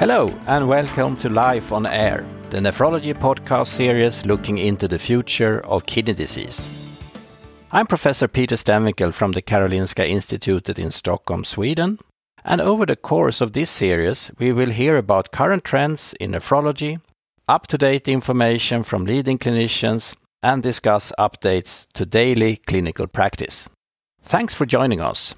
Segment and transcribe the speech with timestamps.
[0.00, 5.60] Hello, and welcome to Life on Air, the nephrology podcast series looking into the future
[5.66, 6.70] of kidney disease.
[7.70, 11.98] I'm Professor Peter Stenvinkel from the Karolinska Institutet in Stockholm, Sweden.
[12.46, 17.02] And over the course of this series, we will hear about current trends in nephrology,
[17.46, 23.68] up to date information from leading clinicians, and discuss updates to daily clinical practice.
[24.22, 25.34] Thanks for joining us.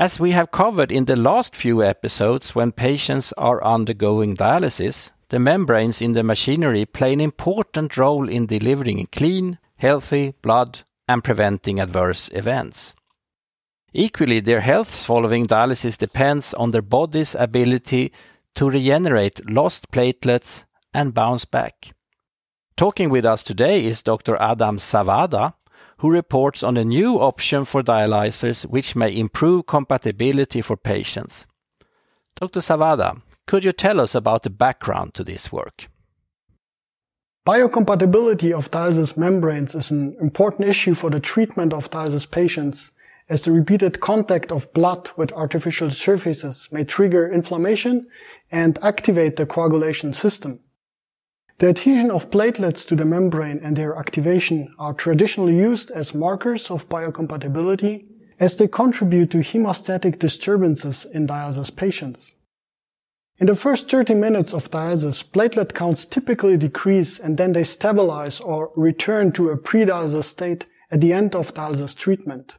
[0.00, 5.38] As we have covered in the last few episodes, when patients are undergoing dialysis, the
[5.38, 11.78] membranes in the machinery play an important role in delivering clean, healthy blood and preventing
[11.78, 12.94] adverse events.
[13.92, 18.10] Equally, their health following dialysis depends on their body's ability
[18.54, 20.64] to regenerate lost platelets
[20.94, 21.92] and bounce back.
[22.74, 24.36] Talking with us today is Dr.
[24.40, 25.52] Adam Zawada,
[26.00, 31.46] who reports on a new option for dialyzers which may improve compatibility for patients.
[32.36, 32.60] Dr.
[32.60, 35.88] Zawada, could you tell us about the background to this work?
[37.46, 42.92] Biocompatibility of dialysis membranes is an important issue for the treatment of dialysis patients
[43.28, 48.08] as the repeated contact of blood with artificial surfaces may trigger inflammation
[48.50, 50.60] and activate the coagulation system.
[51.60, 56.70] The adhesion of platelets to the membrane and their activation are traditionally used as markers
[56.70, 58.08] of biocompatibility
[58.38, 62.34] as they contribute to hemostatic disturbances in dialysis patients.
[63.36, 68.40] In the first 30 minutes of dialysis, platelet counts typically decrease and then they stabilize
[68.40, 72.56] or return to a pre-dialysis state at the end of dialysis treatment.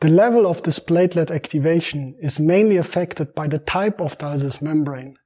[0.00, 5.18] The level of this platelet activation is mainly affected by the type of dialysis membrane.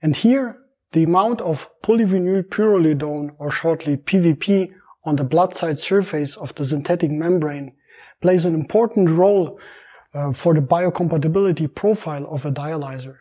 [0.00, 0.61] And here,
[0.92, 4.72] the amount of polyvinyl pyrrolidone, or shortly PVP,
[5.04, 7.74] on the blood side surface of the synthetic membrane
[8.20, 9.58] plays an important role
[10.14, 13.16] uh, for the biocompatibility profile of a dialyzer.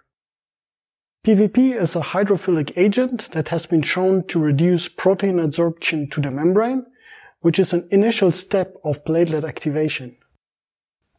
[1.25, 6.31] PVP is a hydrophilic agent that has been shown to reduce protein adsorption to the
[6.31, 6.85] membrane,
[7.41, 10.17] which is an initial step of platelet activation.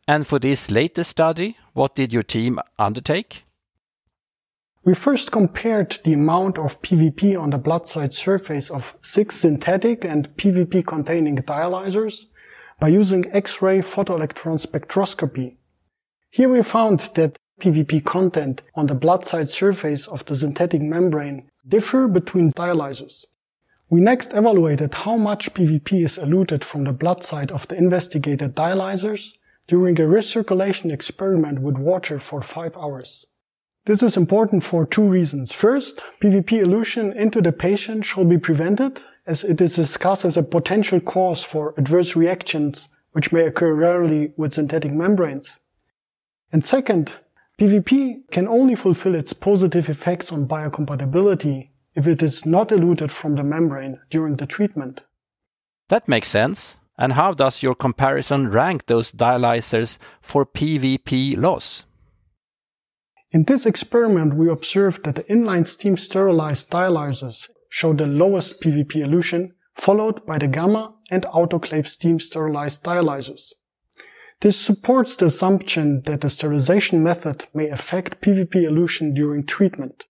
[0.08, 3.44] And for this latest study, what did your team undertake?
[4.84, 10.04] We first compared the amount of PVP on the blood side surface of six synthetic
[10.04, 12.24] and PVP containing dialyzers
[12.80, 15.54] by using X-ray photoelectron spectroscopy.
[16.30, 21.48] Here we found that PVP content on the blood side surface of the synthetic membrane
[21.68, 23.26] differ between dialyzers.
[23.88, 28.56] We next evaluated how much PVP is eluted from the blood side of the investigated
[28.56, 29.34] dialyzers
[29.68, 33.26] during a recirculation experiment with water for five hours.
[33.84, 35.50] This is important for two reasons.
[35.50, 40.44] First, PVP elution into the patient shall be prevented as it is discussed as a
[40.44, 45.58] potential cause for adverse reactions which may occur rarely with synthetic membranes.
[46.52, 47.16] And second,
[47.58, 53.34] PVP can only fulfill its positive effects on biocompatibility if it is not eluted from
[53.34, 55.00] the membrane during the treatment.
[55.88, 56.76] That makes sense.
[56.96, 61.84] And how does your comparison rank those dialyzers for PVP loss?
[63.32, 68.96] In this experiment, we observed that the inline steam sterilized dialyzers showed the lowest PVP
[68.96, 73.54] elution, followed by the gamma and autoclave steam sterilized dialyzers.
[74.42, 80.04] This supports the assumption that the sterilization method may affect PVP elution during treatment.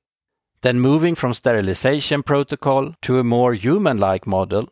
[0.62, 4.69] Then moving from sterilization protocol to a more human-like model,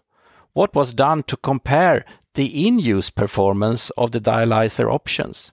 [0.54, 5.52] what was done to compare the in-use performance of the dialyzer options?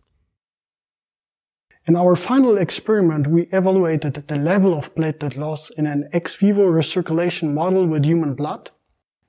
[1.88, 6.68] In our final experiment, we evaluated the level of platelet loss in an ex vivo
[6.68, 8.72] recirculation model with human blood.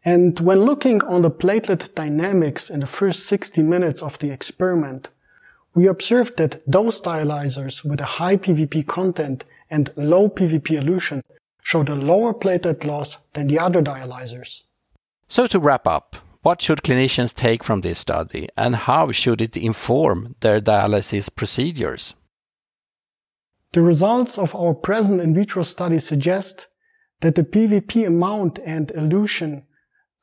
[0.05, 5.09] And when looking on the platelet dynamics in the first 60 minutes of the experiment,
[5.77, 11.23] we observed that those dialyzers with a high PVP content and low PVP elution
[11.63, 14.65] showed a lower platelet loss than the other dialyzers.
[15.29, 19.57] So to wrap up, what should clinicians take from this study and how should it
[19.57, 22.15] inform their dialysis procedures?
[23.73, 26.69] The results of our present in vitro study suggest
[27.21, 29.67] that the PVP amount and elution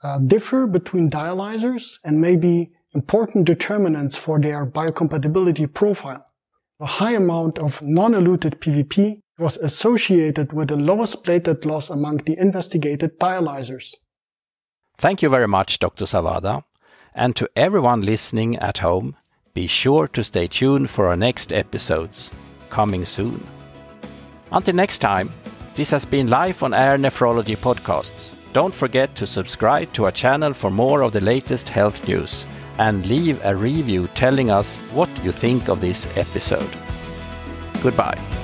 [0.03, 6.25] uh, differ between dialyzers and may be important determinants for their biocompatibility profile.
[6.79, 12.37] A high amount of non-eluted PVP was associated with the lowest platelet loss among the
[12.39, 13.93] investigated dialyzers.
[14.97, 16.05] Thank you very much, Dr.
[16.05, 16.63] Zawada.
[17.13, 19.15] And to everyone listening at home,
[19.53, 22.31] be sure to stay tuned for our next episodes
[22.75, 23.41] coming soon.
[24.51, 25.31] Until next time,
[25.75, 28.31] this has been Life on Air Nephrology Podcasts.
[28.51, 32.45] Don't forget to subscribe to our channel for more of the latest health news
[32.77, 36.73] and leave a review telling us what you think of this episode.
[37.81, 38.34] Goodbye.